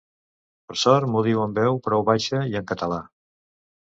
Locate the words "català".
2.73-2.99